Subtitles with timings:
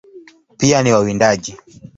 [0.57, 1.57] Pia ni wawindaji.